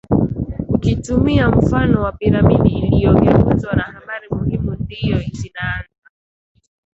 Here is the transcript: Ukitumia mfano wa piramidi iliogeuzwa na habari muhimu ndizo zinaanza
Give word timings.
Ukitumia 0.67 1.49
mfano 1.49 2.01
wa 2.03 2.11
piramidi 2.11 2.69
iliogeuzwa 2.69 3.73
na 3.75 3.83
habari 3.83 4.27
muhimu 4.31 4.73
ndizo 4.73 5.17
zinaanza 5.31 5.89